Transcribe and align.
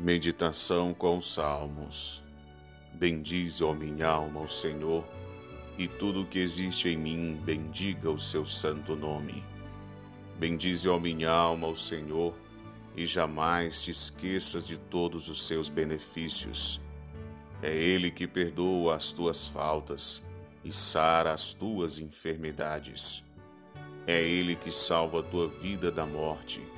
Meditação 0.00 0.94
com 0.94 1.20
Salmos. 1.20 2.22
Bendize, 2.94 3.64
ó 3.64 3.72
minha 3.72 4.06
alma, 4.06 4.42
o 4.42 4.48
Senhor, 4.48 5.04
e 5.76 5.88
tudo 5.88 6.22
o 6.22 6.24
que 6.24 6.38
existe 6.38 6.88
em 6.88 6.96
mim, 6.96 7.36
bendiga 7.42 8.08
o 8.08 8.16
seu 8.16 8.46
santo 8.46 8.94
nome. 8.94 9.42
Bendize, 10.38 10.88
ó 10.88 11.00
minha 11.00 11.32
alma, 11.32 11.66
o 11.66 11.76
Senhor, 11.76 12.32
e 12.96 13.06
jamais 13.06 13.82
te 13.82 13.90
esqueças 13.90 14.68
de 14.68 14.76
todos 14.76 15.28
os 15.28 15.44
seus 15.44 15.68
benefícios. 15.68 16.80
É 17.60 17.74
Ele 17.74 18.12
que 18.12 18.28
perdoa 18.28 18.94
as 18.94 19.10
tuas 19.10 19.48
faltas 19.48 20.22
e 20.64 20.70
sara 20.70 21.32
as 21.32 21.52
tuas 21.52 21.98
enfermidades. 21.98 23.24
É 24.06 24.22
Ele 24.22 24.54
que 24.54 24.70
salva 24.70 25.18
a 25.18 25.24
tua 25.24 25.48
vida 25.48 25.90
da 25.90 26.06
morte 26.06 26.77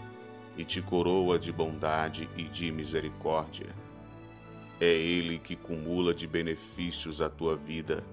e 0.61 0.65
te 0.65 0.83
coroa 0.83 1.39
de 1.39 1.51
bondade 1.51 2.29
e 2.37 2.43
de 2.43 2.71
misericórdia. 2.71 3.75
É 4.79 4.93
Ele 4.93 5.39
que 5.39 5.57
cumula 5.57 6.13
de 6.13 6.27
benefícios 6.27 7.23
a 7.23 7.31
tua 7.31 7.57
vida 7.57 8.05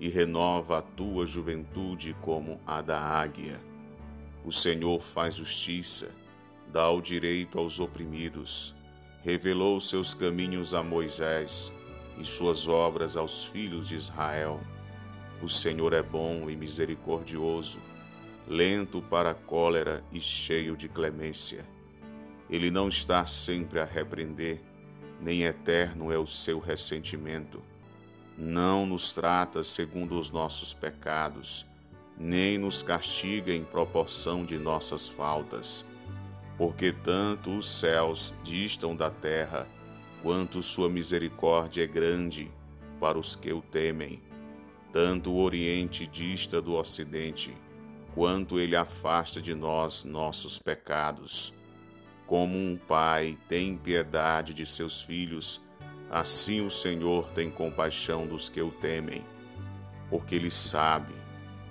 e 0.00 0.08
renova 0.08 0.78
a 0.78 0.82
tua 0.82 1.26
juventude 1.26 2.16
como 2.22 2.58
a 2.66 2.80
da 2.80 2.98
águia. 2.98 3.60
O 4.46 4.50
Senhor 4.50 5.02
faz 5.02 5.34
justiça, 5.34 6.08
dá 6.72 6.88
o 6.88 7.02
direito 7.02 7.58
aos 7.58 7.78
oprimidos, 7.78 8.74
revelou 9.22 9.78
seus 9.78 10.14
caminhos 10.14 10.72
a 10.72 10.82
Moisés 10.82 11.70
e 12.18 12.24
suas 12.24 12.66
obras 12.66 13.14
aos 13.14 13.44
filhos 13.44 13.88
de 13.88 13.96
Israel. 13.96 14.58
O 15.42 15.50
Senhor 15.50 15.92
é 15.92 16.02
bom 16.02 16.48
e 16.48 16.56
misericordioso, 16.56 17.78
lento 18.48 19.02
para 19.02 19.32
a 19.32 19.34
cólera 19.34 20.02
e 20.10 20.18
cheio 20.18 20.78
de 20.78 20.88
clemência 20.88 21.73
ele 22.54 22.70
não 22.70 22.88
está 22.88 23.26
sempre 23.26 23.80
a 23.80 23.84
repreender, 23.84 24.60
nem 25.20 25.42
eterno 25.42 26.12
é 26.12 26.18
o 26.18 26.26
seu 26.26 26.60
ressentimento. 26.60 27.60
Não 28.38 28.86
nos 28.86 29.12
trata 29.12 29.64
segundo 29.64 30.16
os 30.18 30.30
nossos 30.30 30.72
pecados, 30.72 31.66
nem 32.16 32.56
nos 32.56 32.80
castiga 32.80 33.52
em 33.52 33.64
proporção 33.64 34.44
de 34.44 34.56
nossas 34.56 35.08
faltas. 35.08 35.84
Porque 36.56 36.92
tanto 36.92 37.56
os 37.58 37.68
céus 37.68 38.32
distam 38.44 38.94
da 38.94 39.10
terra, 39.10 39.66
quanto 40.22 40.62
sua 40.62 40.88
misericórdia 40.88 41.82
é 41.82 41.88
grande 41.88 42.48
para 43.00 43.18
os 43.18 43.34
que 43.34 43.52
o 43.52 43.60
temem. 43.60 44.20
Tanto 44.92 45.32
o 45.32 45.42
Oriente 45.42 46.06
dista 46.06 46.62
do 46.62 46.74
Ocidente, 46.74 47.52
quanto 48.14 48.60
ele 48.60 48.76
afasta 48.76 49.42
de 49.42 49.56
nós 49.56 50.04
nossos 50.04 50.56
pecados. 50.56 51.52
Como 52.26 52.56
um 52.56 52.76
pai 52.76 53.36
tem 53.48 53.76
piedade 53.76 54.54
de 54.54 54.64
seus 54.64 55.02
filhos, 55.02 55.60
assim 56.10 56.64
o 56.64 56.70
Senhor 56.70 57.30
tem 57.30 57.50
compaixão 57.50 58.26
dos 58.26 58.48
que 58.48 58.62
o 58.62 58.70
temem, 58.70 59.22
porque 60.08 60.34
ele 60.34 60.50
sabe 60.50 61.12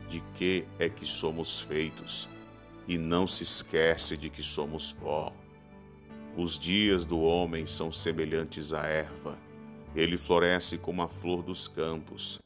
de 0.07 0.21
que 0.35 0.65
é 0.77 0.87
que 0.87 1.07
somos 1.07 1.59
feitos 1.59 2.29
e 2.87 2.99
não 2.99 3.25
se 3.25 3.41
esquece 3.41 4.15
de 4.15 4.29
que 4.29 4.43
somos 4.43 4.93
pó. 4.93 5.33
Os 6.37 6.59
dias 6.59 7.03
do 7.03 7.19
homem 7.19 7.65
são 7.65 7.91
semelhantes 7.91 8.73
à 8.73 8.83
erva, 8.83 9.37
ele 9.95 10.17
floresce 10.17 10.77
como 10.77 11.01
a 11.01 11.07
flor 11.07 11.41
dos 11.41 11.67
campos. 11.67 12.39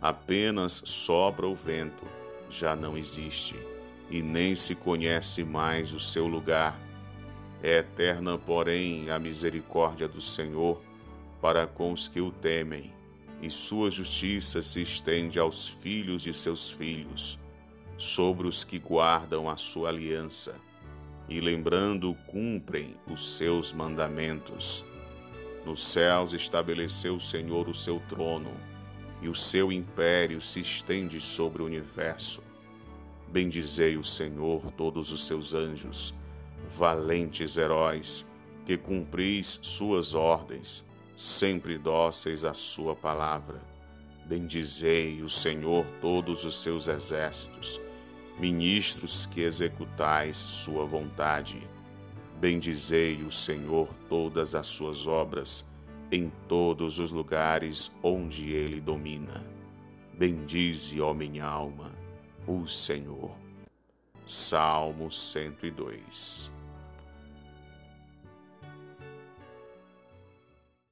Apenas 0.00 0.82
sopra 0.86 1.46
o 1.46 1.54
vento, 1.54 2.06
já 2.48 2.74
não 2.74 2.96
existe, 2.96 3.54
e 4.10 4.22
nem 4.22 4.56
se 4.56 4.74
conhece 4.74 5.44
mais 5.44 5.92
o 5.92 6.00
seu 6.00 6.26
lugar 6.26 6.89
é 7.62 7.78
eterna, 7.78 8.38
porém, 8.38 9.10
a 9.10 9.18
misericórdia 9.18 10.08
do 10.08 10.20
Senhor 10.20 10.80
para 11.40 11.66
com 11.66 11.92
os 11.92 12.08
que 12.08 12.20
o 12.20 12.30
temem, 12.30 12.92
e 13.42 13.50
sua 13.50 13.90
justiça 13.90 14.62
se 14.62 14.82
estende 14.82 15.38
aos 15.38 15.68
filhos 15.68 16.22
de 16.22 16.34
seus 16.34 16.70
filhos, 16.70 17.38
sobre 17.96 18.46
os 18.46 18.64
que 18.64 18.78
guardam 18.78 19.48
a 19.48 19.56
sua 19.56 19.88
aliança, 19.88 20.54
e 21.28 21.40
lembrando 21.40 22.14
cumprem 22.26 22.96
os 23.10 23.36
seus 23.36 23.72
mandamentos. 23.72 24.84
Nos 25.64 25.84
céus 25.84 26.32
estabeleceu 26.32 27.16
o 27.16 27.20
Senhor 27.20 27.68
o 27.68 27.74
seu 27.74 28.00
trono, 28.08 28.52
e 29.22 29.28
o 29.28 29.34
seu 29.34 29.70
império 29.70 30.40
se 30.40 30.60
estende 30.60 31.20
sobre 31.20 31.62
o 31.62 31.66
universo. 31.66 32.42
Bendizei 33.28 33.96
o 33.96 34.04
Senhor 34.04 34.70
todos 34.72 35.12
os 35.12 35.26
seus 35.26 35.54
anjos, 35.54 36.14
valentes 36.68 37.56
heróis, 37.56 38.26
que 38.64 38.76
cumpris 38.76 39.58
suas 39.62 40.14
ordens, 40.14 40.84
sempre 41.16 41.76
dóceis 41.76 42.44
à 42.44 42.54
sua 42.54 42.94
palavra. 42.94 43.60
Bendizei 44.26 45.22
o 45.22 45.28
Senhor 45.28 45.84
todos 46.00 46.44
os 46.44 46.62
seus 46.62 46.86
exércitos, 46.86 47.80
ministros 48.38 49.26
que 49.26 49.40
executais 49.40 50.36
sua 50.36 50.86
vontade. 50.86 51.60
Bendizei 52.40 53.22
o 53.22 53.30
Senhor 53.32 53.88
todas 54.08 54.54
as 54.54 54.66
suas 54.68 55.06
obras, 55.06 55.66
em 56.12 56.32
todos 56.48 56.98
os 56.98 57.10
lugares 57.10 57.90
onde 58.02 58.50
ele 58.52 58.80
domina. 58.80 59.44
Bendize, 60.14 61.00
ó 61.00 61.12
minha 61.12 61.44
alma, 61.44 61.92
o 62.46 62.66
Senhor. 62.66 63.49
Salmo 64.32 65.08
102 65.08 66.50